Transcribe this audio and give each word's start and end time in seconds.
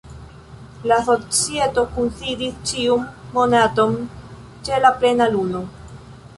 La 0.91 0.95
Societo 1.09 1.83
kunsidis 1.97 2.57
ĉiun 2.71 3.05
monaton 3.37 3.97
ĉe 4.67 4.85
la 4.89 4.95
plena 5.03 5.33
luno. 5.39 5.67